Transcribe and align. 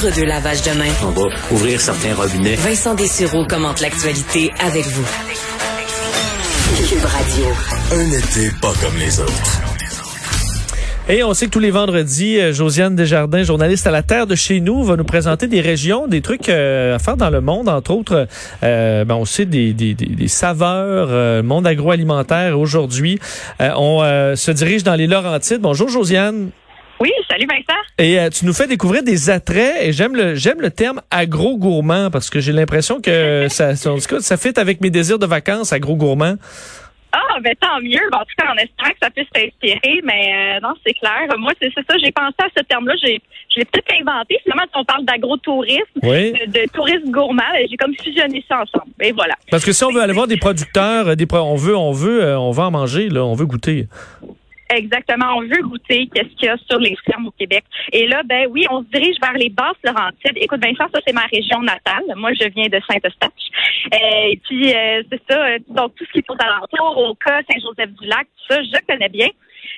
entre 0.00 0.14
deux 0.14 0.24
lavages 0.24 0.62
de 0.62 0.70
main. 0.78 0.90
On 1.02 1.10
va 1.10 1.28
ouvrir 1.50 1.80
certains 1.80 2.14
robinets. 2.14 2.54
Vincent 2.54 2.94
Dessureau 2.94 3.44
commente 3.44 3.80
l'actualité 3.80 4.50
avec 4.58 4.86
vous. 4.86 5.06
Cube 6.88 7.04
Radio. 7.04 7.44
Un 7.92 8.10
été 8.10 8.50
pas 8.62 8.72
comme 8.80 8.96
les 8.98 9.20
autres. 9.20 9.60
Et 11.08 11.22
on 11.22 11.34
sait 11.34 11.46
que 11.46 11.50
tous 11.50 11.58
les 11.58 11.70
vendredis, 11.70 12.38
euh, 12.38 12.52
Josiane 12.52 12.94
Desjardins, 12.94 13.42
journaliste 13.42 13.86
à 13.86 13.90
la 13.90 14.02
Terre 14.02 14.26
de 14.26 14.34
chez 14.34 14.60
nous, 14.60 14.84
va 14.84 14.96
nous 14.96 15.04
présenter 15.04 15.48
des 15.48 15.60
régions, 15.60 16.06
des 16.06 16.22
trucs 16.22 16.48
euh, 16.48 16.94
à 16.94 16.98
faire 16.98 17.16
dans 17.16 17.30
le 17.30 17.40
monde, 17.40 17.68
entre 17.68 17.90
autres, 17.90 18.26
euh, 18.62 19.04
ben 19.04 19.16
on 19.16 19.24
sait 19.24 19.44
des, 19.44 19.74
des, 19.74 19.94
des, 19.94 20.28
saveurs, 20.28 21.08
euh, 21.10 21.42
monde 21.42 21.66
agroalimentaire. 21.66 22.58
Aujourd'hui, 22.58 23.18
on 23.58 24.00
se 24.36 24.50
dirige 24.50 24.82
dans 24.82 24.94
les 24.94 25.06
Laurentides. 25.06 25.60
Bonjour 25.60 25.88
Josiane. 25.88 26.50
Salut 27.30 27.46
Vincent. 27.46 27.80
Et 27.98 28.28
tu 28.30 28.44
nous 28.44 28.52
fais 28.52 28.66
découvrir 28.66 29.04
des 29.04 29.30
attraits 29.30 29.76
et 29.82 29.92
j'aime 29.92 30.16
le 30.16 30.34
j'aime 30.34 30.60
le 30.60 30.70
terme 30.70 31.00
agro-gourmand 31.12 32.10
parce 32.10 32.28
que 32.28 32.40
j'ai 32.40 32.52
l'impression 32.52 33.00
que 33.00 33.46
ça, 33.50 33.76
ça, 33.76 33.90
ça 34.18 34.36
fit 34.36 34.58
avec 34.58 34.80
mes 34.80 34.90
désirs 34.90 35.18
de 35.18 35.26
vacances, 35.26 35.72
agro-gourmand. 35.72 36.36
Ah, 37.12 37.40
ben 37.42 37.54
tant 37.60 37.80
mieux. 37.80 37.98
en 38.12 38.20
tout 38.20 38.34
cas, 38.38 38.52
en 38.52 38.56
espérant 38.56 38.90
que 38.90 38.98
ça 39.02 39.10
puisse 39.10 39.28
t'inspirer, 39.32 40.00
mais 40.04 40.56
euh, 40.56 40.60
non, 40.60 40.74
c'est 40.86 40.94
clair. 40.94 41.26
Moi, 41.38 41.52
c'est 41.60 41.72
ça. 41.74 41.98
J'ai 42.02 42.12
pensé 42.12 42.36
à 42.38 42.48
ce 42.56 42.62
terme-là. 42.62 42.94
J'ai, 43.02 43.20
je 43.52 43.58
l'ai 43.58 43.64
peut-être 43.64 43.92
inventé. 44.00 44.38
Finalement, 44.44 44.64
si 44.72 44.78
on 44.78 44.84
parle 44.84 45.04
d'agro-tourisme, 45.04 46.00
de, 46.02 46.72
tourisme 46.72 47.10
gourmand, 47.10 47.42
ben, 47.52 47.66
j'ai 47.68 47.76
comme 47.76 47.94
fusionné 47.96 48.44
ça 48.48 48.62
ensemble. 48.62 48.92
Et 49.00 49.10
voilà. 49.10 49.34
Parce 49.50 49.64
que 49.64 49.72
si 49.72 49.82
on 49.82 49.90
veut 49.90 50.00
aller 50.00 50.12
voir 50.12 50.28
des 50.28 50.36
producteurs, 50.36 51.16
des 51.16 51.26
on 51.32 51.56
veut, 51.56 51.76
on 51.76 51.92
veut, 51.92 52.22
euh, 52.22 52.38
on 52.38 52.52
va 52.52 52.64
en 52.64 52.70
manger. 52.70 53.08
Là, 53.08 53.24
on 53.24 53.34
veut 53.34 53.46
goûter. 53.46 53.88
Exactement. 54.70 55.36
On 55.36 55.40
veut 55.42 55.62
goûter 55.62 56.08
qu'est-ce 56.14 56.34
qu'il 56.36 56.46
y 56.46 56.48
a 56.48 56.56
sur 56.68 56.78
les 56.78 56.96
fermes 57.04 57.26
au 57.26 57.32
Québec. 57.32 57.64
Et 57.92 58.06
là, 58.06 58.22
ben 58.24 58.46
oui, 58.50 58.64
on 58.70 58.82
se 58.82 58.88
dirige 58.88 59.16
vers 59.20 59.32
les 59.32 59.48
basses 59.48 59.76
Laurentides. 59.82 60.36
Écoute, 60.36 60.64
Vincent, 60.64 60.88
ça 60.92 61.00
c'est 61.04 61.12
ma 61.12 61.26
région 61.32 61.60
natale. 61.60 62.04
Moi, 62.16 62.32
je 62.34 62.48
viens 62.48 62.68
de 62.68 62.80
Saint-Eustache. 62.88 63.50
Euh, 63.92 64.30
et 64.30 64.40
puis 64.44 64.72
euh, 64.72 65.02
c'est 65.10 65.22
ça. 65.28 65.58
Donc 65.68 65.94
tout 65.96 66.04
ce 66.04 66.12
qui 66.12 66.18
est 66.18 66.30
aux 66.30 66.36
alentours, 66.38 66.98
au 66.98 67.14
cas 67.14 67.40
Saint-Joseph-du-Lac, 67.50 68.26
tout 68.26 68.54
ça, 68.54 68.62
je 68.62 68.86
connais 68.86 69.08
bien. 69.08 69.28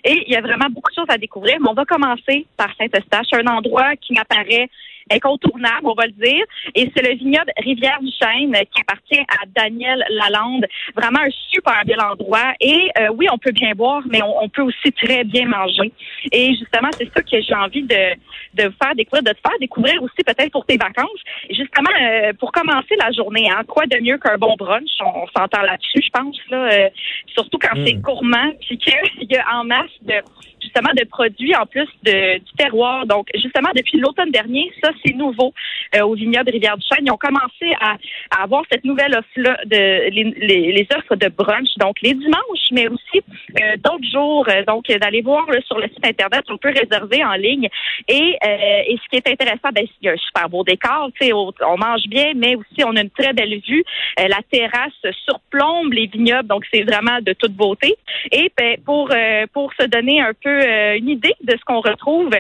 Et 0.05 0.25
il 0.27 0.33
y 0.33 0.36
a 0.36 0.41
vraiment 0.41 0.69
beaucoup 0.70 0.91
de 0.91 0.97
choses 0.97 1.11
à 1.11 1.16
découvrir. 1.16 1.56
Mais 1.61 1.70
on 1.70 1.75
va 1.75 1.84
commencer 1.84 2.47
par 2.56 2.69
Saint-Eustache, 2.77 3.28
un 3.33 3.47
endroit 3.47 3.97
qui 3.97 4.12
m'apparaît 4.12 4.69
incontournable, 5.11 5.84
on 5.84 5.95
va 5.95 6.06
le 6.06 6.12
dire. 6.12 6.45
Et 6.75 6.91
c'est 6.95 7.06
le 7.06 7.17
vignoble 7.17 7.50
Rivière-du-Chêne 7.58 8.53
qui 8.75 8.81
appartient 8.81 9.20
à 9.20 9.47
Daniel 9.55 10.05
Lalande. 10.11 10.67
Vraiment 10.97 11.20
un 11.20 11.31
super 11.50 11.83
bel 11.86 12.00
endroit. 12.00 12.53
Et 12.61 12.91
euh, 12.98 13.09
oui, 13.14 13.27
on 13.33 13.39
peut 13.39 13.53
bien 13.53 13.72
boire, 13.72 14.03
mais 14.09 14.20
on, 14.22 14.48
peut 14.48 14.62
aussi 14.62 14.92
très 14.92 15.25
bien 15.25 15.47
manger. 15.47 15.92
Et 16.31 16.55
justement, 16.55 16.89
c'est 16.98 17.11
ça 17.14 17.22
que 17.22 17.41
j'ai 17.41 17.55
envie 17.55 17.83
de, 17.83 18.14
de 18.55 18.72
faire 18.83 18.94
découvrir, 18.94 19.22
de 19.22 19.31
te 19.31 19.41
faire 19.47 19.59
découvrir 19.61 20.03
aussi 20.03 20.22
peut-être 20.25 20.50
pour 20.50 20.67
tes 20.67 20.77
vacances. 20.77 21.09
justement, 21.50 21.91
euh, 22.00 22.33
pour 22.39 22.53
commencer 22.53 22.94
la 22.98 23.11
journée, 23.12 23.48
hein, 23.50 23.62
quoi 23.66 23.87
de 23.87 23.98
mieux 24.03 24.19
qu'un 24.19 24.39
bon 24.39 24.55
brunch? 24.59 24.91
On, 25.00 25.27
s'entend 25.37 25.62
là-dessus, 25.62 26.03
je 26.05 26.11
pense. 26.11 26.37
Là, 26.50 26.72
euh, 26.72 26.89
surtout 27.27 27.59
quand 27.59 27.75
c'est 27.84 27.94
hmm. 27.94 28.00
gourmand, 28.00 28.53
puis 28.61 28.78
qu'il 28.78 29.31
y 29.31 29.37
a 29.37 29.56
en 29.56 29.64
masse 29.64 29.91
de 30.03 30.14
justement 30.73 30.95
de 30.97 31.05
produits 31.05 31.55
en 31.55 31.67
plus 31.67 31.89
du 32.05 32.53
terroir. 32.56 33.06
Donc, 33.06 33.28
justement, 33.34 33.70
depuis 33.75 33.98
l'automne 33.98 34.31
dernier, 34.31 34.73
ça, 34.83 34.91
c'est 35.05 35.15
nouveau 35.15 35.53
euh, 35.95 36.01
au 36.01 36.15
vignoble 36.15 36.51
Rivière-du-Chêne. 36.51 37.06
Ils 37.06 37.11
ont 37.11 37.17
commencé 37.17 37.75
à, 37.81 37.97
avoir 38.42 38.62
cette 38.70 38.84
nouvelle 38.84 39.15
offre-là, 39.15 39.59
de, 39.67 40.11
les, 40.11 40.87
offres 40.97 41.17
de 41.17 41.28
brunch, 41.28 41.69
donc 41.78 41.97
les 42.03 42.15
dimanches, 42.15 42.70
mais 42.70 42.89
aussi 42.89 43.20
euh, 43.61 43.77
d'autres 43.77 44.11
jours. 44.11 44.47
Euh, 44.48 44.65
donc, 44.65 44.87
d'aller 44.89 45.20
voir 45.20 45.47
sur 45.67 45.78
le 45.78 45.89
site 45.89 46.05
Internet, 46.05 46.45
on 46.48 46.56
peut 46.56 46.73
réserver 46.75 47.25
en 47.25 47.34
ligne. 47.34 47.69
Et, 48.09 48.37
et 48.43 48.97
ce 48.97 49.09
qui 49.11 49.17
est 49.17 49.28
intéressant, 49.28 49.70
ben, 49.75 49.84
il 50.00 50.06
y 50.06 50.09
a 50.09 50.12
un 50.12 50.17
super 50.17 50.48
beau 50.48 50.65
décor, 50.65 51.11
on, 51.33 51.53
on 51.67 51.77
mange 51.77 52.06
bien, 52.09 52.33
mais 52.34 52.56
aussi 52.56 52.84
on 52.84 52.97
a 52.97 53.03
une 53.03 53.11
très 53.11 53.33
belle 53.33 53.61
vue. 53.67 53.84
la 54.19 54.41
terrasse 54.50 54.93
surplombe 55.25 55.93
les 55.93 56.06
vignobles, 56.06 56.49
donc 56.49 56.65
c'est 56.72 56.82
vraiment 56.82 57.19
de 57.21 57.32
toute 57.32 57.53
beauté. 57.53 57.94
Et 58.31 58.50
ben, 58.56 58.77
pour, 58.84 59.11
pour 59.53 59.72
se 59.78 59.87
donner 59.87 60.21
un 60.21 60.32
peu 60.43 60.62
euh, 60.62 60.97
une 60.97 61.09
idée 61.09 61.34
de 61.43 61.53
ce 61.53 61.65
qu'on 61.65 61.81
retrouve. 61.81 62.31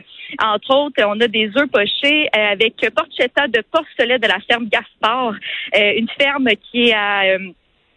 Entre 0.42 0.74
autres, 0.74 1.02
on 1.06 1.20
a 1.20 1.28
des 1.28 1.50
œufs 1.56 1.70
pochés 1.70 2.28
euh, 2.36 2.52
avec 2.52 2.74
porchetta 2.94 3.48
de 3.48 3.62
porcelet 3.70 4.18
de 4.18 4.26
la 4.26 4.38
ferme 4.40 4.68
Gaspard, 4.68 5.34
euh, 5.76 5.92
une 5.96 6.08
ferme 6.18 6.48
qui 6.70 6.88
est 6.88 6.94
à 6.94 7.36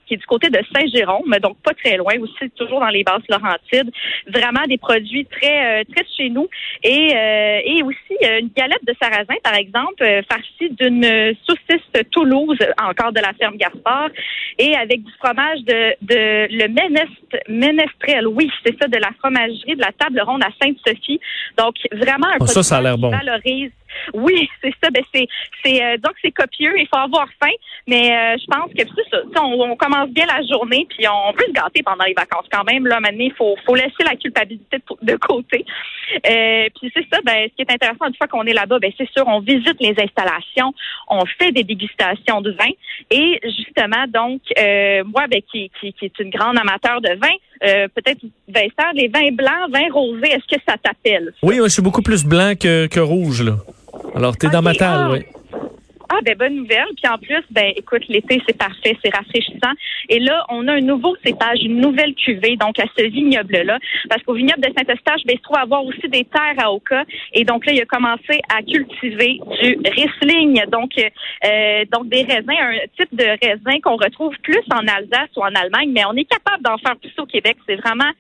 qui 0.05 0.15
est 0.15 0.17
du 0.17 0.25
côté 0.25 0.49
de 0.49 0.59
Saint-Jérôme, 0.73 1.35
donc 1.41 1.57
pas 1.63 1.73
très 1.73 1.97
loin, 1.97 2.13
aussi 2.19 2.49
toujours 2.55 2.79
dans 2.79 2.89
les 2.89 3.03
basses 3.03 3.23
Laurentides. 3.29 3.91
Vraiment 4.27 4.63
des 4.67 4.77
produits 4.77 5.25
très 5.25 5.81
euh, 5.81 5.83
très 5.93 6.05
chez 6.15 6.29
nous. 6.29 6.47
Et, 6.83 7.15
euh, 7.15 7.59
et 7.63 7.83
aussi 7.83 8.15
euh, 8.23 8.39
une 8.39 8.49
galette 8.55 8.85
de 8.85 8.95
sarrasin, 9.01 9.35
par 9.43 9.55
exemple, 9.55 10.03
farcie 10.29 10.69
d'une 10.79 11.35
saucisse 11.45 12.09
Toulouse, 12.11 12.57
encore 12.81 13.11
de 13.11 13.21
la 13.21 13.33
ferme 13.33 13.57
Gaspard, 13.57 14.09
et 14.59 14.75
avec 14.75 15.03
du 15.03 15.11
fromage 15.19 15.59
de, 15.63 15.95
de 16.01 16.47
le 16.49 16.67
Ménestrel. 17.49 18.27
Oui, 18.27 18.49
c'est 18.65 18.75
ça, 18.79 18.87
de 18.87 18.97
la 18.97 19.11
fromagerie 19.19 19.75
de 19.75 19.81
la 19.81 19.91
Table 19.97 20.21
Ronde 20.21 20.43
à 20.43 20.49
Sainte-Sophie. 20.61 21.19
Donc, 21.57 21.75
vraiment 21.91 22.27
un 22.27 22.37
oh, 22.39 22.45
ça, 22.45 22.63
ça 22.63 22.77
a 22.77 22.81
l'air 22.81 22.97
bon. 22.97 23.09
valorise 23.09 23.71
oui, 24.13 24.49
c'est 24.61 24.73
ça. 24.83 24.89
Ben 24.91 25.03
c'est, 25.13 25.27
c'est 25.63 25.83
euh, 25.83 25.97
donc 25.97 26.13
c'est 26.21 26.31
copieux. 26.31 26.73
Il 26.77 26.87
faut 26.87 26.99
avoir 26.99 27.27
faim, 27.41 27.53
mais 27.87 28.11
euh, 28.11 28.37
je 28.39 28.45
pense 28.45 28.71
que 28.71 28.83
c'est 28.83 29.09
ça. 29.09 29.43
On, 29.43 29.75
commence 29.75 30.09
bien 30.09 30.25
la 30.25 30.41
journée, 30.47 30.87
puis 30.89 31.05
on 31.07 31.33
peut 31.33 31.45
se 31.47 31.51
gâter 31.51 31.83
pendant 31.83 32.05
les 32.05 32.13
vacances 32.13 32.45
quand 32.51 32.63
même. 32.63 32.87
Là, 32.87 32.99
maintenant, 32.99 33.25
il 33.25 33.33
faut, 33.33 33.55
faut 33.65 33.75
laisser 33.75 34.03
la 34.03 34.15
culpabilité 34.15 34.77
de, 35.01 35.15
côté. 35.17 35.65
Euh, 36.25 36.67
puis 36.79 36.91
c'est 36.93 37.05
ça. 37.11 37.19
Ben, 37.25 37.47
ce 37.49 37.55
qui 37.55 37.61
est 37.61 37.71
intéressant 37.71 38.07
une 38.07 38.15
fois 38.15 38.27
qu'on 38.27 38.43
est 38.43 38.53
là-bas, 38.53 38.79
ben 38.79 38.91
c'est 38.97 39.09
sûr, 39.11 39.27
on 39.27 39.39
visite 39.39 39.75
les 39.79 39.95
installations, 39.97 40.73
on 41.09 41.25
fait 41.25 41.51
des 41.51 41.63
dégustations 41.63 42.41
de 42.41 42.51
vin, 42.51 42.71
et 43.11 43.39
justement, 43.43 44.05
donc 44.07 44.41
euh, 44.57 45.03
moi, 45.05 45.27
ben 45.27 45.41
qui, 45.51 45.71
qui, 45.79 45.93
qui 45.93 46.05
est 46.05 46.19
une 46.19 46.29
grande 46.29 46.57
amateur 46.57 47.01
de 47.01 47.09
vin. 47.19 47.35
Euh, 47.63 47.87
peut-être 47.95 48.21
Vincent, 48.47 48.91
les 48.93 49.07
vins 49.07 49.31
blancs, 49.31 49.71
vins 49.71 49.91
rosés, 49.91 50.31
est-ce 50.31 50.55
que 50.55 50.61
ça 50.67 50.75
t'appelle? 50.77 51.33
Oui, 51.41 51.57
je 51.63 51.69
suis 51.69 51.81
beaucoup 51.81 52.01
plus 52.01 52.25
blanc 52.25 52.53
que, 52.59 52.87
que 52.87 52.99
rouge, 52.99 53.43
là. 53.43 53.53
Alors, 54.15 54.37
tu 54.37 54.47
es 54.47 54.49
dans 54.49 54.61
ma 54.61 54.73
table, 54.73 55.03
ah. 55.05 55.11
oui. 55.11 55.25
Ah, 56.09 56.19
ben 56.23 56.37
bonne 56.37 56.55
nouvelle. 56.55 56.87
Puis 56.95 57.11
en 57.11 57.17
plus, 57.17 57.43
ben 57.51 57.73
écoute, 57.75 58.03
l'été, 58.07 58.41
c'est 58.47 58.57
parfait, 58.57 58.97
c'est 59.03 59.13
rafraîchissant. 59.13 59.73
Et 60.09 60.19
là, 60.19 60.45
on 60.49 60.67
a 60.67 60.73
un 60.73 60.81
nouveau 60.81 61.15
cépage, 61.25 61.59
une 61.63 61.81
nouvelle 61.81 62.13
cuvée, 62.13 62.55
donc 62.57 62.79
à 62.79 62.85
ce 62.97 63.03
vignoble-là. 63.03 63.79
Parce 64.09 64.21
qu'au 64.23 64.33
vignoble 64.33 64.61
de 64.61 64.71
Saint-Eustache, 64.77 65.23
ben, 65.25 65.33
il 65.33 65.37
se 65.37 65.43
trouve 65.43 65.57
avoir 65.57 65.83
aussi 65.83 66.07
des 66.07 66.25
terres 66.25 66.55
à 66.57 66.71
Oka. 66.71 67.03
Et 67.33 67.43
donc 67.43 67.65
là, 67.65 67.73
il 67.73 67.81
a 67.81 67.85
commencé 67.85 68.39
à 68.49 68.61
cultiver 68.61 69.39
du 69.61 69.77
Riesling. 69.83 70.63
Donc, 70.71 70.91
euh, 70.97 71.85
donc 71.91 72.07
des 72.09 72.23
raisins, 72.23 72.49
un 72.49 72.77
type 72.97 73.13
de 73.13 73.25
raisin 73.25 73.79
qu'on 73.83 73.97
retrouve 73.97 74.35
plus 74.43 74.63
en 74.71 74.87
Alsace 74.87 75.29
ou 75.35 75.41
en 75.41 75.53
Allemagne, 75.55 75.91
mais 75.91 76.05
on 76.05 76.13
est 76.13 76.25
capable 76.25 76.63
d'en 76.63 76.77
faire 76.77 76.95
plus 76.97 77.13
au 77.17 77.25
Québec. 77.25 77.57
C'est 77.67 77.77
vraiment 77.77 78.11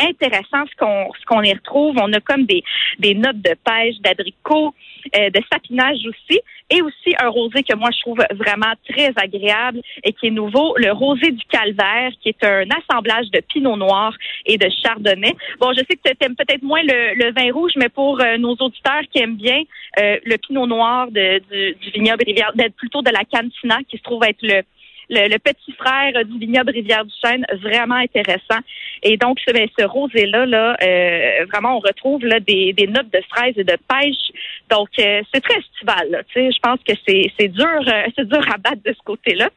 intéressant 0.00 0.64
ce 0.70 0.76
qu'on 0.78 1.12
ce 1.18 1.24
qu'on 1.26 1.42
y 1.42 1.52
retrouve. 1.52 1.96
On 2.00 2.12
a 2.12 2.20
comme 2.20 2.44
des, 2.44 2.62
des 2.98 3.14
notes 3.14 3.40
de 3.40 3.54
pêche, 3.64 3.96
d'abricot, 4.00 4.74
euh, 5.16 5.30
de 5.30 5.40
sapinage 5.50 5.98
aussi, 6.06 6.40
et 6.70 6.82
aussi 6.82 7.14
un 7.20 7.28
rosé 7.28 7.62
que 7.62 7.74
moi 7.76 7.90
je 7.90 8.00
trouve 8.00 8.18
vraiment 8.32 8.72
très 8.88 9.12
agréable 9.16 9.80
et 10.04 10.12
qui 10.12 10.26
est 10.26 10.30
nouveau, 10.30 10.74
le 10.76 10.92
rosé 10.92 11.30
du 11.30 11.44
calvaire, 11.46 12.10
qui 12.20 12.30
est 12.30 12.44
un 12.44 12.66
assemblage 12.70 13.30
de 13.30 13.40
pinot 13.40 13.76
noir 13.76 14.14
et 14.46 14.58
de 14.58 14.68
chardonnay. 14.82 15.34
Bon, 15.60 15.72
je 15.72 15.78
sais 15.78 15.96
que 15.96 16.02
tu 16.02 16.26
aimes 16.26 16.36
peut-être 16.36 16.62
moins 16.62 16.82
le, 16.82 17.32
vin 17.32 17.52
rouge, 17.52 17.72
mais 17.76 17.88
pour 17.88 18.20
euh, 18.20 18.36
nos 18.38 18.54
auditeurs 18.56 19.02
qui 19.12 19.20
aiment 19.22 19.36
bien 19.36 19.62
euh, 19.98 20.18
le 20.24 20.36
pinot 20.36 20.66
noir 20.66 21.10
de, 21.10 21.40
du, 21.50 21.74
du 21.74 21.90
vignoble 21.90 22.24
rivière, 22.26 22.52
plutôt 22.76 23.02
de 23.02 23.10
la 23.10 23.24
cantina, 23.24 23.78
qui 23.88 23.96
se 23.96 24.02
trouve 24.02 24.24
être 24.24 24.42
le 24.42 24.62
le, 25.08 25.38
petit 25.38 25.72
frère 25.72 26.12
du 26.24 26.38
vignoble 26.38 26.70
Rivière-du-Chêne, 26.70 27.44
vraiment 27.62 27.96
intéressant. 27.96 28.60
Et 29.02 29.16
donc, 29.16 29.38
ce, 29.46 29.52
ben, 29.52 29.68
ce 29.78 29.84
rosé-là, 29.84 30.46
là, 30.46 30.76
euh, 30.82 31.46
vraiment, 31.52 31.76
on 31.76 31.80
retrouve 31.80 32.24
là, 32.24 32.40
des, 32.40 32.74
notes 32.88 33.10
de 33.12 33.20
fraises 33.30 33.54
et 33.56 33.64
de 33.64 33.76
pêche. 33.88 34.32
Donc, 34.70 34.88
euh, 34.98 35.22
c'est 35.32 35.40
très 35.40 35.58
estival. 35.58 36.24
Je 36.34 36.58
pense 36.62 36.80
que 36.86 36.94
c'est, 37.06 37.30
c'est 37.38 37.48
dur, 37.48 37.80
euh, 37.86 38.06
c'est 38.16 38.28
dur 38.28 38.42
à 38.52 38.58
battre 38.58 38.82
de 38.84 38.92
ce 38.92 39.02
côté-là. 39.04 39.50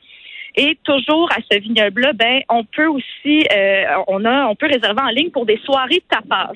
Et 0.55 0.77
toujours 0.83 1.29
à 1.31 1.37
ce 1.49 1.59
vignoble-là, 1.59 2.13
ben, 2.13 2.41
on 2.49 2.63
peut 2.65 2.87
aussi, 2.87 3.45
euh, 3.55 3.83
on 4.07 4.25
a, 4.25 4.47
on 4.47 4.55
peut 4.55 4.67
réserver 4.67 5.01
en 5.01 5.09
ligne 5.09 5.31
pour 5.31 5.45
des 5.45 5.57
soirées 5.63 6.03
de 6.03 6.03
tapas. 6.09 6.51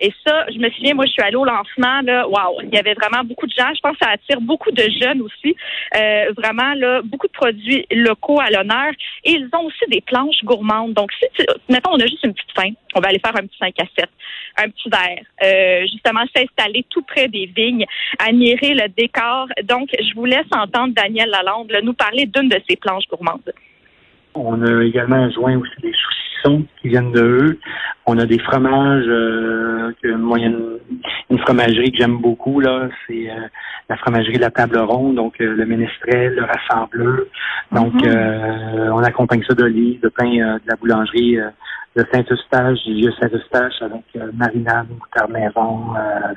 Et 0.00 0.12
ça, 0.26 0.46
je 0.52 0.58
me 0.58 0.70
souviens, 0.70 0.94
moi, 0.94 1.06
je 1.06 1.12
suis 1.12 1.22
allée 1.22 1.36
au 1.36 1.44
lancement, 1.44 2.00
là, 2.02 2.28
waouh, 2.28 2.60
il 2.62 2.74
y 2.74 2.78
avait 2.78 2.94
vraiment 2.94 3.24
beaucoup 3.24 3.46
de 3.46 3.52
gens. 3.52 3.72
Je 3.74 3.80
pense 3.80 3.96
que 3.96 4.04
ça 4.04 4.12
attire 4.12 4.40
beaucoup 4.40 4.70
de 4.70 4.82
jeunes 5.00 5.22
aussi. 5.22 5.56
Euh, 5.96 6.32
vraiment, 6.36 6.74
là, 6.74 7.00
beaucoup 7.02 7.26
de 7.26 7.32
produits 7.32 7.86
locaux 7.90 8.40
à 8.40 8.50
l'honneur. 8.50 8.92
Et 9.24 9.32
ils 9.32 9.48
ont 9.54 9.64
aussi 9.64 9.84
des 9.88 10.00
planches 10.00 10.42
gourmandes. 10.44 10.94
Donc, 10.94 11.10
si, 11.12 11.26
tu, 11.34 11.46
mettons, 11.68 11.92
on 11.92 12.00
a 12.00 12.06
juste 12.06 12.24
une 12.24 12.34
petite 12.34 12.52
faim, 12.54 12.72
on 12.96 13.00
va 13.00 13.08
aller 13.08 13.20
faire 13.24 13.36
un 13.36 13.46
petit 13.46 13.58
5 13.58 13.74
à 13.78 13.84
7, 13.98 14.08
un 14.56 14.70
petit 14.70 14.88
verre, 14.88 15.24
euh, 15.44 15.82
justement, 15.82 16.22
s'installer 16.34 16.84
tout 16.88 17.02
près 17.02 17.28
des 17.28 17.46
vignes, 17.46 17.84
admirer 18.18 18.74
le 18.74 18.88
décor. 18.88 19.48
Donc, 19.64 19.90
je 19.98 20.14
vous 20.14 20.24
laisse 20.24 20.46
entendre 20.50 20.94
Daniel 20.94 21.28
Lalande 21.28 21.70
là, 21.70 21.80
nous 21.82 21.92
parler 21.92 22.26
d'une 22.26 22.48
de 22.48 22.58
ces 22.68 22.76
planches 22.76 23.06
gourmandes. 23.08 23.52
On 24.34 24.60
a 24.62 24.84
également 24.84 25.30
joint 25.30 25.58
aussi 25.58 25.80
des 25.82 25.92
saucissons 25.92 26.64
qui 26.80 26.88
viennent 26.88 27.12
de 27.12 27.22
eux. 27.22 27.60
On 28.06 28.18
a 28.18 28.24
des 28.24 28.38
fromages, 28.38 29.04
euh, 29.06 29.92
que 30.02 30.08
moi, 30.08 30.38
il 30.38 30.42
y 30.42 30.44
a 30.46 30.48
une, 30.48 30.78
une 31.30 31.38
fromagerie 31.38 31.90
que 31.90 31.98
j'aime 31.98 32.18
beaucoup, 32.18 32.60
là, 32.60 32.88
c'est 33.06 33.30
euh, 33.30 33.48
la 33.88 33.96
fromagerie 33.96 34.38
La 34.38 34.50
Table 34.50 34.78
Ronde, 34.78 35.16
donc 35.16 35.40
euh, 35.40 35.54
le 35.54 35.66
ménestrel, 35.66 36.34
le 36.34 36.44
rassembleur. 36.44 37.20
Donc, 37.72 37.94
euh, 38.04 38.90
on 38.92 39.02
accompagne 39.02 39.42
ça 39.46 39.54
d'olives, 39.54 40.00
de 40.00 40.08
pain 40.08 40.30
de 40.30 40.66
la 40.66 40.76
boulangerie 40.76 41.38
de 41.96 42.04
Saint-Eustache, 42.12 42.84
du 42.84 42.94
vieux 42.94 43.12
Saint-Eustache 43.18 43.80
avec 43.80 44.04
euh, 44.16 44.30
marinade, 44.34 44.88
euh, 45.18 46.34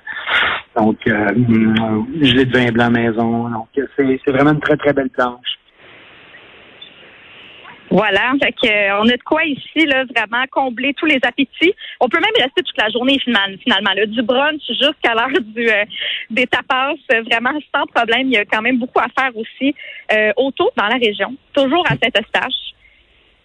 donc 0.77 0.97
euh, 1.07 1.27
hum, 1.35 2.07
gelée 2.21 2.45
de 2.45 2.57
vin 2.57 2.71
blanc 2.71 2.89
maison. 2.89 3.49
Donc, 3.49 3.67
c'est 3.75 4.31
vraiment 4.31 4.51
une 4.51 4.61
très, 4.61 4.77
très 4.77 4.93
belle 4.93 5.09
planche. 5.09 5.45
Voilà, 7.91 8.33
fait 8.39 8.69
euh, 8.69 8.99
on 9.01 9.09
a 9.09 9.17
de 9.17 9.23
quoi 9.25 9.43
ici 9.45 9.87
là 9.87 10.05
vraiment 10.15 10.45
combler 10.51 10.93
tous 10.93 11.07
les 11.07 11.19
appétits. 11.23 11.73
On 11.99 12.07
peut 12.07 12.19
même 12.19 12.35
rester 12.39 12.61
toute 12.61 12.77
la 12.77 12.87
journée 12.89 13.17
finalement, 13.17 13.57
finalement 13.63 13.93
là, 13.95 14.05
du 14.05 14.21
brunch 14.21 14.61
jusqu'à 14.67 15.15
l'heure 15.15 15.41
du 15.41 15.67
des 16.29 16.45
tapas, 16.45 16.93
vraiment 17.25 17.57
sans 17.75 17.87
problème. 17.87 18.27
Il 18.27 18.33
y 18.33 18.37
a 18.37 18.45
quand 18.45 18.61
même 18.61 18.77
beaucoup 18.77 18.99
à 18.99 19.07
faire 19.19 19.35
aussi 19.35 19.73
autour 20.37 20.71
dans 20.77 20.85
la 20.85 20.97
région, 20.97 21.35
toujours 21.51 21.83
à 21.87 21.95
Saint-Eustache. 21.95 22.75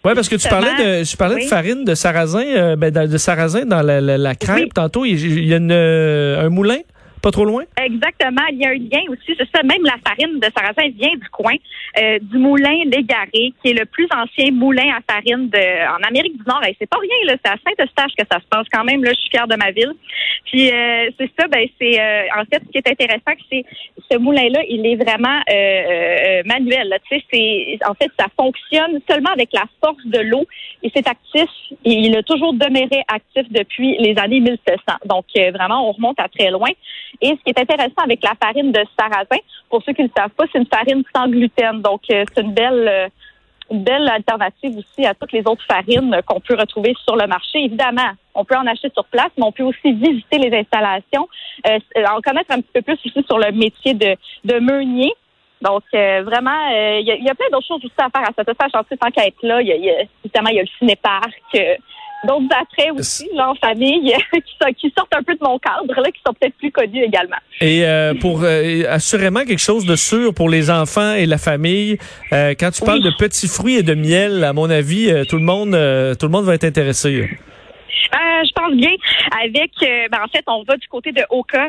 Oui, 0.05 0.13
parce 0.13 0.29
que 0.29 0.35
tu 0.35 0.47
parlais 0.47 0.99
de, 0.99 1.03
je 1.03 1.17
parlais 1.17 1.35
Oui. 1.35 1.43
de 1.45 1.49
farine 1.49 1.83
de 1.83 1.95
sarrasin, 1.95 2.43
euh, 2.45 2.75
ben, 2.75 2.91
de, 2.91 3.17
sarrasin 3.17 3.65
dans 3.65 3.81
la, 3.81 3.99
la, 4.01 4.17
la 4.17 4.35
crêpe 4.35 4.55
Oui. 4.57 4.69
tantôt. 4.73 5.03
Il, 5.05 5.19
il 5.19 5.45
y 5.45 5.53
a 5.53 5.57
une, 5.57 5.71
euh, 5.71 6.45
un 6.45 6.49
moulin, 6.49 6.77
pas 7.25 7.31
trop 7.31 7.45
loin? 7.45 7.63
Exactement. 7.81 8.45
Il 8.51 8.59
y 8.59 8.65
a 8.65 8.69
un 8.69 8.73
lien 8.75 9.01
aussi, 9.09 9.33
c'est 9.35 9.49
ça. 9.51 9.63
Même 9.63 9.81
la 9.83 9.97
farine 10.05 10.39
de 10.39 10.47
sarrasin 10.55 10.89
vient 10.95 11.15
du 11.15 11.27
coin, 11.29 11.55
euh, 11.97 12.19
du 12.21 12.37
moulin 12.37 12.83
Légaré, 12.85 13.51
qui 13.59 13.71
est 13.71 13.73
le 13.73 13.85
plus 13.85 14.07
ancien 14.15 14.51
moulin 14.51 14.93
à 14.95 15.01
farine 15.11 15.49
de, 15.49 15.65
en 15.89 16.07
Amérique 16.07 16.37
du 16.37 16.43
Nord. 16.45 16.63
Et 16.67 16.75
c'est 16.77 16.87
pas 16.87 16.99
rien, 17.01 17.19
là. 17.25 17.33
C'est 17.43 17.51
à 17.51 17.57
Saint-Eustache 17.65 18.11
que 18.15 18.25
ça 18.31 18.39
se 18.39 18.45
passe 18.47 18.67
quand 18.71 18.83
même. 18.83 19.03
Là, 19.03 19.11
je 19.11 19.19
suis 19.21 19.31
fière 19.31 19.47
de 19.47 19.55
ma 19.55 19.71
ville. 19.71 19.93
Puis 20.45 20.69
euh, 20.69 21.09
c'est 21.17 21.31
ça. 21.37 21.47
Ben 21.47 21.67
c'est 21.81 21.99
euh, 21.99 22.27
en 22.37 22.45
fait 22.45 22.61
ce 22.63 22.71
qui 22.71 22.77
est 22.77 22.87
intéressant, 22.87 23.33
c'est 23.49 23.65
ce 24.11 24.17
moulin-là, 24.17 24.61
il 24.69 24.85
est 24.85 24.95
vraiment 24.95 25.39
euh, 25.49 25.53
euh, 25.53 26.43
manuel. 26.45 26.95
Tu 27.09 27.17
sais, 27.17 27.23
c'est 27.31 27.79
en 27.87 27.93
fait 27.93 28.11
ça 28.19 28.27
fonctionne 28.37 28.99
seulement 29.09 29.31
avec 29.31 29.49
la 29.53 29.63
force 29.83 30.05
de 30.05 30.19
l'eau 30.19 30.45
et 30.83 30.91
c'est 30.95 31.07
actif. 31.07 31.49
Et 31.83 31.93
il 31.93 32.15
a 32.15 32.23
toujours 32.23 32.53
demeuré 32.53 33.03
actif 33.07 33.51
depuis 33.51 33.97
les 33.99 34.17
années 34.17 34.39
1700. 34.39 34.77
Donc 35.05 35.25
euh, 35.37 35.51
vraiment, 35.51 35.89
on 35.89 35.91
remonte 35.93 36.19
à 36.19 36.27
très 36.29 36.51
loin. 36.51 36.69
Et 37.21 37.29
ce 37.29 37.43
qui 37.43 37.49
est 37.49 37.59
intéressant 37.59 38.03
avec 38.03 38.23
la 38.23 38.33
farine 38.41 38.71
de 38.71 38.83
sarrasin, 38.97 39.41
pour 39.69 39.81
ceux 39.83 39.93
qui 39.93 40.01
ne 40.03 40.07
le 40.07 40.13
savent 40.15 40.31
pas, 40.31 40.45
c'est 40.51 40.59
une 40.59 40.67
farine 40.67 41.03
sans 41.15 41.27
gluten. 41.27 41.81
Donc, 41.81 42.01
euh, 42.11 42.23
c'est 42.33 42.41
une 42.41 42.53
belle, 42.53 42.87
euh, 42.87 43.07
belle 43.71 44.07
alternative 44.09 44.77
aussi 44.77 45.05
à 45.05 45.13
toutes 45.13 45.31
les 45.31 45.41
autres 45.47 45.63
farines 45.67 46.13
euh, 46.13 46.21
qu'on 46.21 46.39
peut 46.39 46.55
retrouver 46.57 46.93
sur 47.03 47.15
le 47.15 47.27
marché. 47.27 47.59
Évidemment, 47.63 48.11
on 48.33 48.45
peut 48.45 48.55
en 48.55 48.67
acheter 48.67 48.89
sur 48.93 49.05
place, 49.05 49.31
mais 49.37 49.45
on 49.45 49.51
peut 49.51 49.63
aussi 49.63 49.93
visiter 49.93 50.37
les 50.37 50.55
installations, 50.57 51.27
euh, 51.67 51.79
en 52.09 52.21
connaître 52.21 52.51
un 52.51 52.61
petit 52.61 52.71
peu 52.73 52.81
plus 52.81 52.99
aussi 53.05 53.23
sur 53.25 53.37
le 53.39 53.51
métier 53.51 53.93
de, 53.93 54.15
de 54.43 54.59
meunier. 54.59 55.11
Donc, 55.61 55.83
euh, 55.93 56.21
vraiment, 56.23 56.69
euh, 56.73 56.99
il 56.99 57.07
y, 57.07 57.11
a, 57.11 57.15
il 57.15 57.23
y 57.23 57.29
a 57.29 57.33
plein 57.33 57.47
d'autres 57.51 57.65
choses 57.65 57.83
aussi 57.83 57.93
à 57.97 58.09
faire 58.09 58.27
à 58.29 58.33
cette 58.37 58.53
stage. 58.53 58.71
En 58.75 58.83
tant 58.83 59.09
qu'à 59.09 59.25
être 59.25 59.41
là, 59.41 59.61
y 59.61 59.71
a, 59.71 59.75
il 59.75 59.85
y 59.85 59.89
a- 59.89 60.03
il 60.03 60.53
y 60.53 60.59
a 60.59 60.61
le 60.61 60.67
cinéparc, 60.77 61.41
euh, 61.55 61.75
d'autres 62.23 62.47
attraits 62.59 62.91
aussi, 62.97 63.27
là, 63.33 63.49
en 63.51 63.55
famille, 63.55 64.13
qui, 64.77 64.93
sortent 64.97 65.13
un 65.15 65.23
peu 65.23 65.33
de 65.33 65.43
mon 65.43 65.59
cadre, 65.59 65.93
là, 66.01 66.11
qui 66.11 66.21
sont 66.25 66.33
peut-être 66.33 66.55
plus 66.57 66.71
connus 66.71 67.03
également. 67.03 67.35
Et 67.61 67.85
euh, 67.85 68.13
pour 68.13 68.41
euh, 68.43 68.83
assurément 68.89 69.41
quelque 69.41 69.61
chose 69.61 69.85
de 69.85 69.95
sûr 69.95 70.33
pour 70.33 70.49
les 70.49 70.69
enfants 70.69 71.13
et 71.13 71.25
la 71.25 71.37
famille. 71.37 71.97
Euh, 72.33 72.53
quand 72.59 72.71
tu 72.71 72.83
parles 72.83 72.99
Oui. 73.03 73.11
de 73.11 73.17
petits 73.17 73.47
fruits 73.47 73.75
et 73.75 73.83
de 73.83 73.93
miel, 73.93 74.43
à 74.43 74.53
mon 74.53 74.69
avis, 74.69 75.09
euh, 75.09 75.23
tout 75.25 75.37
le 75.37 75.43
monde, 75.43 75.75
euh, 75.75 76.15
tout 76.15 76.25
le 76.25 76.31
monde 76.31 76.45
va 76.45 76.55
être 76.55 76.63
intéressé. 76.63 77.29
Euh, 78.13 78.43
je 78.43 78.51
pense 78.53 78.73
bien. 78.75 78.91
Avec, 79.43 79.71
euh, 79.83 80.07
ben, 80.11 80.19
en 80.23 80.27
fait, 80.27 80.43
on 80.47 80.63
va 80.63 80.77
du 80.77 80.87
côté 80.87 81.11
de 81.11 81.23
Oka. 81.29 81.67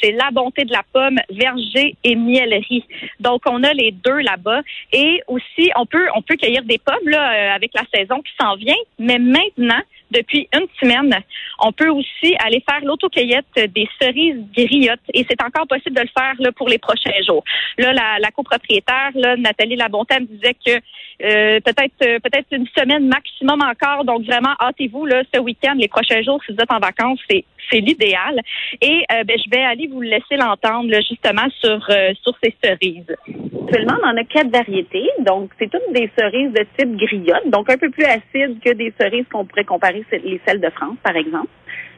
C'est 0.00 0.12
la 0.12 0.30
bonté 0.30 0.64
de 0.64 0.72
la 0.72 0.82
pomme, 0.92 1.18
verger 1.30 1.96
et 2.04 2.14
miellerie. 2.14 2.84
Donc, 3.20 3.42
on 3.46 3.62
a 3.62 3.72
les 3.72 3.92
deux 3.92 4.18
là-bas. 4.18 4.60
Et 4.92 5.22
aussi, 5.26 5.70
on 5.76 5.86
peut, 5.86 6.06
on 6.14 6.22
peut 6.22 6.36
cueillir 6.36 6.62
des 6.64 6.78
pommes 6.78 7.08
là 7.08 7.32
euh, 7.32 7.54
avec 7.54 7.72
la 7.74 7.82
saison 7.92 8.20
qui 8.22 8.32
s'en 8.40 8.56
vient. 8.56 8.76
Mais 8.98 9.18
maintenant, 9.18 9.80
depuis 10.10 10.48
une 10.54 10.66
semaine, 10.80 11.14
on 11.60 11.72
peut 11.72 11.88
aussi 11.88 12.34
aller 12.38 12.62
faire 12.68 12.80
l'autocueillette 12.82 13.46
des 13.54 13.88
cerises 14.00 14.42
griottes. 14.56 15.00
Et 15.12 15.26
c'est 15.28 15.42
encore 15.42 15.66
possible 15.66 15.96
de 15.96 16.02
le 16.02 16.08
faire 16.16 16.34
là, 16.38 16.52
pour 16.52 16.68
les 16.68 16.78
prochains 16.78 17.22
jours. 17.26 17.44
Là, 17.76 17.92
la, 17.92 18.30
copropriétaire, 18.30 19.10
là, 19.14 19.36
Nathalie 19.36 19.76
me 19.76 20.24
disait 20.26 20.54
que 20.54 20.80
euh, 21.20 21.58
peut-être 21.60 21.94
euh, 22.06 22.20
peut-être 22.20 22.46
une 22.52 22.66
semaine 22.76 23.08
maximum 23.08 23.60
encore. 23.60 24.04
Donc 24.04 24.24
vraiment, 24.24 24.54
hâtez-vous 24.60 25.04
là 25.04 25.22
ce 25.34 25.40
week-end, 25.40 25.74
les 25.76 25.88
prochains 25.88 26.22
jours, 26.22 26.40
si 26.46 26.52
vous 26.52 26.60
êtes 26.60 26.72
en 26.72 26.78
vacances, 26.78 27.18
c'est 27.28 27.44
c'est 27.70 27.80
l'idéal. 27.80 28.40
Et 28.80 29.04
euh, 29.12 29.24
ben, 29.24 29.38
je 29.44 29.50
vais 29.50 29.62
aller 29.62 29.87
vous 29.90 30.00
laisser 30.00 30.36
l'entendre 30.36 30.90
là, 30.90 31.00
justement 31.00 31.48
sur 31.60 31.80
euh, 31.90 32.12
sur 32.22 32.34
ces 32.42 32.54
cerises. 32.62 33.16
Actuellement, 33.64 33.96
on 34.02 34.08
en 34.08 34.16
a 34.16 34.24
quatre 34.24 34.50
variétés. 34.50 35.08
Donc, 35.20 35.50
c'est 35.58 35.70
toutes 35.70 35.92
des 35.92 36.10
cerises 36.18 36.52
de 36.52 36.64
type 36.78 36.96
griotte, 36.96 37.48
donc 37.50 37.70
un 37.70 37.76
peu 37.76 37.90
plus 37.90 38.04
acides 38.04 38.58
que 38.64 38.72
des 38.72 38.92
cerises 38.98 39.26
qu'on 39.30 39.44
pourrait 39.44 39.64
comparer 39.64 40.04
les 40.12 40.40
celles 40.46 40.60
de 40.60 40.70
France, 40.70 40.96
par 41.02 41.16
exemple. 41.16 41.48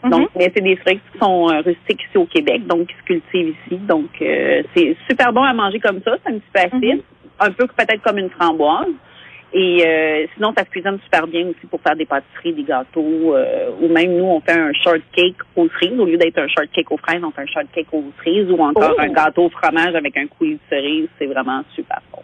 Mhm. 0.03 0.11
Donc, 0.11 0.29
mais 0.37 0.51
c'est 0.55 0.63
des 0.63 0.79
cerises 0.85 1.01
qui 1.13 1.19
sont 1.19 1.49
euh, 1.51 1.61
rustiques 1.61 2.03
ici 2.09 2.17
au 2.17 2.27
Québec, 2.27 2.67
donc 2.67 2.89
qui 2.89 2.95
se 2.95 3.03
cultivent 3.05 3.55
ici. 3.67 3.77
Donc, 3.87 4.11
euh, 4.23 4.63
c'est 4.75 4.97
super 5.09 5.33
bon 5.33 5.43
à 5.43 5.53
manger 5.53 5.79
comme 5.79 6.01
ça. 6.03 6.17
C'est 6.25 6.33
un 6.33 6.39
petit 6.39 6.51
peu 6.53 6.61
acide, 6.61 6.97
Mhm. 6.97 7.03
un 7.41 7.51
peu 7.53 7.67
peut-être 7.67 8.03
comme 8.03 8.19
une 8.19 8.31
framboise. 8.31 8.89
Et 9.53 9.83
euh, 9.85 10.27
sinon, 10.37 10.53
ça 10.57 10.65
se 10.65 10.71
cuisine 10.71 10.99
super 11.03 11.27
bien 11.27 11.43
aussi 11.49 11.67
pour 11.69 11.81
faire 11.81 11.97
des 11.97 12.07
pâtisseries, 12.07 12.53
des 12.55 12.63
gâteaux, 12.63 13.35
euh, 13.35 13.71
ou 13.81 13.89
même 13.89 14.17
nous, 14.17 14.25
on 14.25 14.41
fait 14.41 14.53
un 14.53 14.73
shortcake 14.73 15.35
aux 15.57 15.69
cerises. 15.81 15.99
Au 15.99 16.05
lieu 16.05 16.17
d'être 16.19 16.39
un 16.39 16.47
shortcake 16.47 16.91
aux 16.93 16.97
fraises, 16.99 17.21
on 17.25 17.33
fait 17.33 17.43
un 17.43 17.47
shortcake 17.47 17.87
aux 17.93 18.05
cerises, 18.23 18.49
ou 18.51 18.61
encore 18.63 18.95
Oh! 18.97 19.01
un 19.01 19.09
gâteau 19.09 19.47
au 19.47 19.51
fromage 19.51 19.95
avec 19.97 20.17
un 20.17 20.27
coulis 20.29 20.55
de 20.55 20.61
cerise. 20.71 21.09
C'est 21.19 21.27
vraiment 21.27 21.63
super 21.75 21.99
bon. 22.13 22.23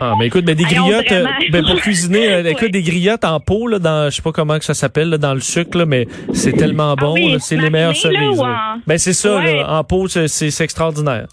Ah, 0.00 0.14
mais 0.18 0.26
écoute, 0.26 0.44
ben, 0.44 0.54
des 0.56 0.64
griottes, 0.64 1.12
euh, 1.12 1.24
ben, 1.52 1.64
pour 1.64 1.76
cuisiner, 1.80 2.32
euh, 2.32 2.44
écoute, 2.44 2.70
des 2.72 2.82
griottes 2.82 3.24
en 3.24 3.38
pot, 3.38 3.68
là, 3.68 3.78
dans, 3.78 4.10
je 4.10 4.16
sais 4.16 4.22
pas 4.22 4.32
comment 4.32 4.58
que 4.58 4.64
ça 4.64 4.74
s'appelle, 4.74 5.10
là, 5.10 5.18
dans 5.18 5.34
le 5.34 5.40
sucre, 5.40 5.78
là, 5.78 5.86
mais 5.86 6.06
c'est 6.32 6.52
tellement 6.52 6.94
bon, 6.96 7.10
Ah 7.10 7.14
oui, 7.14 7.32
là, 7.32 7.38
c'est 7.38 7.56
les 7.56 7.70
meilleures 7.70 7.94
cerises. 7.96 8.40
là. 8.40 8.74
en- 8.76 8.80
Ben, 8.86 8.98
c'est 8.98 9.12
ça, 9.12 9.36
Ouais. 9.36 9.56
là, 9.58 9.78
en 9.78 9.84
pot, 9.84 10.08
c'est 10.08 10.64
extraordinaire. 10.64 11.26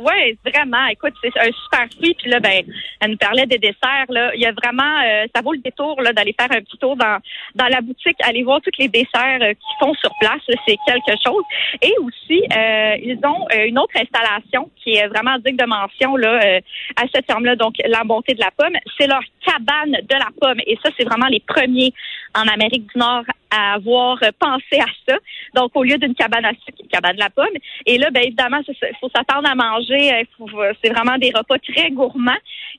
Oui, 0.00 0.38
vraiment. 0.44 0.86
Écoute, 0.86 1.14
c'est 1.20 1.36
un 1.38 1.50
super 1.50 1.86
fruit. 1.96 2.14
Puis 2.14 2.30
là, 2.30 2.38
ben, 2.38 2.62
elle 3.00 3.10
nous 3.10 3.16
parlait 3.16 3.46
des 3.46 3.58
desserts. 3.58 4.06
Là, 4.08 4.30
il 4.34 4.40
y 4.40 4.46
a 4.46 4.52
vraiment, 4.52 5.00
euh, 5.04 5.26
ça 5.34 5.42
vaut 5.42 5.52
le 5.52 5.58
détour 5.58 6.00
là 6.00 6.12
d'aller 6.12 6.34
faire 6.38 6.50
un 6.52 6.60
petit 6.60 6.78
tour 6.78 6.96
dans 6.96 7.18
dans 7.56 7.66
la 7.66 7.80
boutique, 7.80 8.16
aller 8.22 8.44
voir 8.44 8.60
tous 8.60 8.70
les 8.78 8.86
desserts 8.86 9.38
euh, 9.40 9.54
qu'ils 9.54 9.78
font 9.80 9.94
sur 9.94 10.12
place. 10.20 10.40
C'est 10.46 10.76
quelque 10.86 11.20
chose. 11.24 11.42
Et 11.82 11.92
aussi, 11.98 12.44
euh, 12.56 12.96
ils 13.02 13.18
ont 13.24 13.46
euh, 13.52 13.66
une 13.66 13.78
autre 13.78 13.94
installation 13.96 14.70
qui 14.76 14.94
est 14.94 15.08
vraiment 15.08 15.36
digne 15.38 15.56
de 15.56 15.66
mention 15.66 16.16
là 16.16 16.40
euh, 16.44 16.60
à 16.94 17.02
cette 17.12 17.26
ferme-là. 17.26 17.56
Donc, 17.56 17.74
la 17.84 18.04
bonté 18.04 18.34
de 18.34 18.40
la 18.40 18.52
pomme, 18.56 18.76
c'est 18.98 19.08
leur 19.08 19.22
cabane 19.44 19.92
de 19.92 20.14
la 20.14 20.28
pomme. 20.40 20.60
Et 20.66 20.78
ça, 20.80 20.90
c'est 20.96 21.04
vraiment 21.04 21.26
les 21.26 21.40
premiers 21.40 21.92
en 22.36 22.46
Amérique 22.46 22.86
du 22.92 22.98
Nord 22.98 23.24
à 23.50 23.74
avoir 23.74 24.18
pensé 24.38 24.78
à 24.78 24.86
ça. 25.08 25.16
Donc, 25.54 25.70
au 25.74 25.82
lieu 25.82 25.96
d'une 25.96 26.14
cabane 26.14 26.44
à 26.44 26.50
sucre, 26.50 26.78
une 26.82 26.88
cabane 26.88 27.16
de 27.16 27.20
la 27.20 27.30
pomme. 27.30 27.56
Et 27.86 27.96
là, 27.96 28.10
ben 28.10 28.22
évidemment, 28.22 28.60
il 28.68 28.96
faut 29.00 29.08
s'attendre 29.08 29.48
à 29.48 29.54
manger. 29.54 29.87
Euh, 29.94 30.24
euh, 30.40 30.72
C'est 30.82 30.90
vraiment 30.90 31.18
des 31.18 31.30
repas 31.34 31.58
très 31.58 31.90
gourmands. 31.90 32.32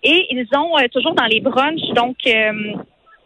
Et 0.04 0.28
ils 0.32 0.48
ont 0.56 0.78
euh, 0.78 0.88
toujours 0.92 1.14
dans 1.14 1.26
les 1.26 1.42
brunchs, 1.42 1.94
donc 1.96 2.18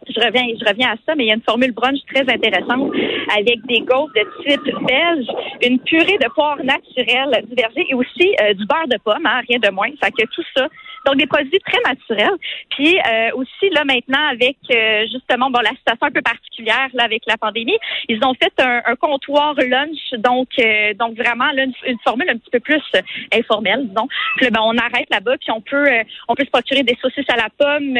je 0.08 0.20
reviens, 0.20 0.46
je 0.60 0.64
reviens 0.68 0.92
à 0.92 0.96
ça, 1.06 1.14
mais 1.14 1.24
il 1.24 1.28
y 1.28 1.30
a 1.30 1.34
une 1.34 1.42
formule 1.42 1.72
brunch 1.72 2.00
très 2.12 2.22
intéressante 2.22 2.92
avec 3.36 3.64
des 3.66 3.80
gaufres 3.80 4.12
de 4.14 4.26
type 4.42 4.86
belge, 4.86 5.26
une 5.62 5.78
purée 5.80 6.18
de 6.18 6.28
poire 6.34 6.62
naturelle 6.62 7.44
du 7.48 7.54
verger 7.54 7.86
et 7.88 7.94
aussi 7.94 8.34
euh, 8.40 8.54
du 8.54 8.66
beurre 8.66 8.88
de 8.88 8.98
pomme, 9.04 9.26
hein, 9.26 9.40
rien 9.48 9.58
de 9.58 9.70
moins. 9.70 9.88
Ça 10.02 10.10
que 10.10 10.24
tout 10.34 10.44
ça. 10.56 10.68
Donc 11.06 11.16
des 11.16 11.26
produits 11.26 11.60
très 11.60 11.80
naturels. 11.86 12.36
Puis 12.70 12.96
euh, 12.98 13.30
aussi 13.34 13.70
là 13.72 13.84
maintenant 13.84 14.26
avec 14.30 14.56
euh, 14.70 15.04
justement 15.12 15.50
bon 15.50 15.60
la 15.60 15.70
situation 15.70 16.06
un 16.06 16.10
peu 16.10 16.22
particulière 16.22 16.88
là 16.94 17.04
avec 17.04 17.22
la 17.26 17.36
pandémie, 17.36 17.76
ils 18.08 18.24
ont 18.24 18.34
fait 18.34 18.52
un, 18.58 18.82
un 18.86 18.96
comptoir 18.96 19.54
lunch 19.54 20.12
donc 20.18 20.48
euh, 20.58 20.94
donc 20.94 21.16
vraiment 21.16 21.50
là, 21.52 21.64
une, 21.86 21.98
formule 22.04 22.28
un 22.30 22.38
petit 22.38 22.50
peu 22.50 22.60
plus 22.60 22.82
euh, 22.94 23.00
informelle 23.32 23.86
disons. 23.88 24.08
Puis 24.38 24.48
ben, 24.50 24.60
on 24.62 24.76
arrête 24.78 25.08
là-bas 25.10 25.36
puis 25.38 25.50
on 25.50 25.60
peut 25.60 25.86
on 26.28 26.34
peut 26.34 26.44
se 26.44 26.50
procurer 26.50 26.82
des 26.82 26.96
saucisses 27.00 27.28
à 27.28 27.36
la 27.36 27.48
pomme, 27.56 27.94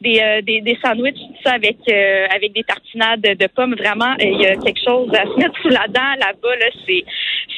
des, 0.00 0.42
des 0.42 0.60
des 0.60 0.78
sandwichs 0.82 1.18
avec 1.52 1.76
euh, 1.88 2.26
avec 2.34 2.52
des 2.52 2.64
tartinades 2.64 3.20
de, 3.20 3.46
pommes 3.48 3.74
vraiment 3.74 4.12
euh, 4.12 4.24
il 4.24 4.40
y 4.40 4.46
a 4.46 4.56
quelque 4.56 4.80
chose 4.84 5.10
à 5.14 5.24
se 5.24 5.38
mettre 5.38 5.56
sous 5.60 5.68
la 5.68 5.86
dent 5.88 6.14
là-bas 6.18 6.56
là 6.60 6.66
c'est 6.86 7.04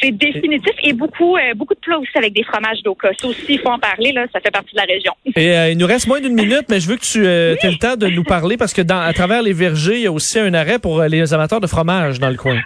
c'est 0.01 0.13
définitif 0.13 0.73
et 0.83 0.93
beaucoup 0.93 1.37
euh, 1.37 1.55
beaucoup 1.55 1.75
de 1.75 1.81
plats 1.81 1.99
aussi 1.99 2.17
avec 2.17 2.33
des 2.33 2.43
fromages 2.43 2.83
d'Oka. 2.83 3.11
Ça 3.21 3.29
aussi 3.29 3.45
il 3.49 3.59
faut 3.59 3.69
en 3.69 3.79
parler 3.79 4.13
là, 4.13 4.27
ça 4.33 4.41
fait 4.41 4.51
partie 4.51 4.73
de 4.73 4.81
la 4.81 4.85
région. 4.85 5.13
Et 5.37 5.57
euh, 5.57 5.71
il 5.71 5.79
nous 5.79 5.87
reste 5.87 6.07
moins 6.07 6.21
d'une 6.21 6.35
minute, 6.35 6.65
mais 6.69 6.81
je 6.81 6.89
veux 6.89 6.97
que 6.97 7.05
tu 7.05 7.27
aies 7.27 7.71
le 7.71 7.79
temps 7.79 7.97
de 7.97 8.07
nous 8.07 8.25
parler 8.25 8.57
parce 8.57 8.73
que 8.73 8.83
dans, 8.83 9.01
à 9.01 9.13
travers 9.13 9.43
les 9.43 9.53
vergers, 9.53 9.97
il 9.97 10.03
y 10.03 10.07
a 10.07 10.13
aussi 10.13 10.39
un 10.39 10.55
arrêt 10.55 10.79
pour 10.79 11.03
les 11.03 11.35
amateurs 11.35 11.61
de 11.61 11.67
fromage 11.67 12.19
dans 12.19 12.31
le 12.31 12.37
coin. 12.37 12.61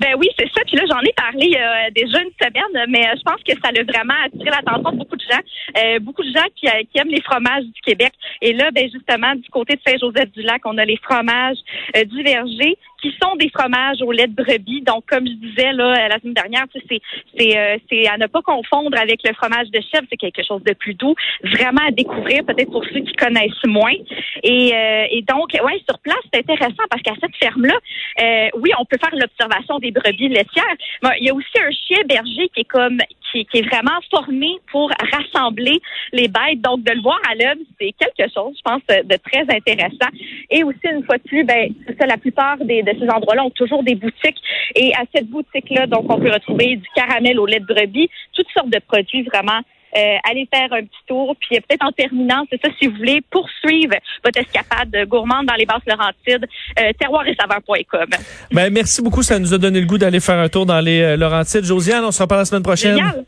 Ben 0.00 0.14
oui, 0.18 0.28
c'est 0.38 0.48
ça. 0.56 0.62
Puis 0.66 0.76
là, 0.76 0.84
j'en 0.88 1.00
ai 1.00 1.12
parlé 1.12 1.46
il 1.46 1.52
y 1.52 1.56
a 1.56 1.90
déjà 1.90 2.20
une 2.22 2.32
semaine, 2.40 2.86
mais 2.88 3.06
je 3.16 3.22
pense 3.22 3.42
que 3.46 3.52
ça 3.62 3.68
a 3.68 3.82
vraiment 3.84 4.14
attiré 4.24 4.48
l'attention 4.50 4.92
de 4.92 4.96
beaucoup 4.96 5.16
de 5.16 5.22
gens. 5.22 5.40
Euh, 5.78 5.98
beaucoup 6.00 6.22
de 6.22 6.32
gens 6.34 6.46
qui, 6.56 6.66
qui, 6.90 6.98
aiment 6.98 7.08
les 7.08 7.20
fromages 7.20 7.64
du 7.64 7.80
Québec. 7.82 8.12
Et 8.40 8.54
là, 8.54 8.70
ben 8.70 8.90
justement, 8.90 9.34
du 9.34 9.48
côté 9.50 9.74
de 9.74 9.80
Saint-Joseph-du-Lac, 9.86 10.62
on 10.64 10.78
a 10.78 10.84
les 10.86 10.96
fromages 10.96 11.58
euh, 11.96 12.04
du 12.04 12.22
Verger 12.22 12.78
qui 13.00 13.14
sont 13.22 13.36
des 13.36 13.50
fromages 13.50 14.02
au 14.02 14.12
lait 14.12 14.26
de 14.26 14.34
brebis. 14.34 14.82
Donc, 14.82 15.04
comme 15.06 15.26
je 15.26 15.32
disais 15.32 15.72
là 15.72 16.08
la 16.08 16.18
semaine 16.18 16.34
dernière, 16.34 16.64
c'est 16.72 17.00
c'est 17.38 17.58
euh, 17.58 17.78
c'est 17.88 18.06
à 18.08 18.16
ne 18.18 18.26
pas 18.26 18.42
confondre 18.42 18.98
avec 18.98 19.20
le 19.24 19.34
fromage 19.34 19.70
de 19.70 19.80
chèvre. 19.80 20.06
C'est 20.10 20.16
quelque 20.16 20.42
chose 20.46 20.62
de 20.64 20.72
plus 20.72 20.94
doux, 20.94 21.14
vraiment 21.44 21.82
à 21.86 21.90
découvrir 21.90 22.44
peut-être 22.44 22.70
pour 22.70 22.84
ceux 22.84 23.00
qui 23.00 23.12
connaissent 23.14 23.64
moins. 23.66 23.94
Et, 24.42 24.74
euh, 24.74 25.04
et 25.10 25.22
donc, 25.22 25.52
ouais, 25.52 25.82
sur 25.88 25.98
place, 26.00 26.20
c'est 26.32 26.40
intéressant 26.40 26.84
parce 26.90 27.02
qu'à 27.02 27.14
cette 27.20 27.36
ferme-là, 27.36 27.74
euh, 28.22 28.48
oui, 28.54 28.70
on 28.78 28.84
peut 28.84 28.98
faire 28.98 29.14
l'observation 29.14 29.78
des 29.78 29.90
brebis 29.90 30.28
laitières. 30.28 30.76
Mais 31.02 31.10
il 31.20 31.26
y 31.26 31.30
a 31.30 31.34
aussi 31.34 31.58
un 31.58 31.70
chien 31.70 32.02
berger 32.06 32.48
qui 32.54 32.60
est 32.60 32.64
comme 32.64 32.98
qui, 33.32 33.44
qui, 33.46 33.58
est 33.58 33.68
vraiment 33.68 33.98
formé 34.10 34.58
pour 34.70 34.90
rassembler 35.12 35.80
les 36.12 36.28
bêtes. 36.28 36.60
Donc, 36.60 36.82
de 36.82 36.92
le 36.92 37.02
voir 37.02 37.20
à 37.28 37.34
l'œuvre, 37.34 37.60
c'est 37.80 37.92
quelque 37.98 38.32
chose, 38.32 38.56
je 38.56 38.62
pense, 38.62 38.82
de 38.88 39.16
très 39.16 39.42
intéressant. 39.54 40.10
Et 40.50 40.64
aussi, 40.64 40.78
une 40.84 41.04
fois 41.04 41.18
de 41.18 41.22
plus, 41.22 41.44
ben, 41.44 41.72
ça, 41.98 42.06
la 42.06 42.16
plupart 42.16 42.58
des, 42.58 42.82
de 42.82 42.92
ces 42.98 43.08
endroits-là 43.08 43.44
ont 43.44 43.50
toujours 43.50 43.82
des 43.82 43.94
boutiques. 43.94 44.40
Et 44.74 44.92
à 44.94 45.02
cette 45.14 45.28
boutique-là, 45.28 45.86
donc, 45.86 46.04
on 46.12 46.18
peut 46.18 46.32
retrouver 46.32 46.76
du 46.76 46.88
caramel 46.94 47.38
au 47.38 47.46
lait 47.46 47.60
de 47.60 47.66
brebis, 47.66 48.08
toutes 48.34 48.50
sortes 48.54 48.70
de 48.70 48.80
produits 48.80 49.22
vraiment 49.22 49.60
euh, 49.96 50.16
allez 50.28 50.48
faire 50.52 50.72
un 50.72 50.82
petit 50.82 51.04
tour. 51.06 51.36
Puis 51.40 51.60
peut-être 51.60 51.84
en 51.84 51.92
terminant, 51.92 52.44
c'est 52.50 52.60
ça, 52.62 52.68
si 52.78 52.86
vous 52.86 52.96
voulez 52.96 53.20
poursuivre 53.30 53.94
votre 54.24 54.38
escapade 54.40 54.94
gourmande 55.08 55.46
dans 55.46 55.54
les 55.54 55.66
basses 55.66 55.82
Laurentides, 55.86 56.46
euh, 56.78 56.92
terroir 56.98 57.26
et 57.26 57.34
saveur.com. 57.34 58.06
Ben, 58.52 58.72
merci 58.72 59.02
beaucoup. 59.02 59.22
Ça 59.22 59.38
nous 59.38 59.52
a 59.54 59.58
donné 59.58 59.80
le 59.80 59.86
goût 59.86 59.98
d'aller 59.98 60.20
faire 60.20 60.38
un 60.38 60.48
tour 60.48 60.66
dans 60.66 60.80
les 60.80 61.00
euh, 61.02 61.16
Laurentides. 61.16 61.64
Josiane, 61.64 62.04
on 62.04 62.10
se 62.10 62.22
reparle 62.22 62.42
la 62.42 62.44
semaine 62.44 62.62
prochaine. 62.62 62.96
Génial. 62.96 63.24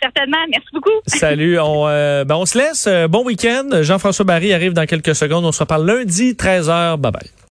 Certainement. 0.00 0.38
Merci 0.50 0.68
beaucoup. 0.72 0.90
Salut. 1.06 1.58
On, 1.58 1.88
euh, 1.88 2.24
ben 2.24 2.36
on 2.36 2.46
se 2.46 2.56
laisse. 2.56 2.88
Bon 3.10 3.24
week-end. 3.24 3.82
Jean-François 3.82 4.24
Barry 4.24 4.52
arrive 4.52 4.72
dans 4.72 4.86
quelques 4.86 5.14
secondes. 5.14 5.44
On 5.44 5.52
se 5.52 5.60
reparle 5.60 5.86
lundi, 5.86 6.32
13h. 6.34 6.96
Bye 6.98 7.12
bye. 7.12 7.38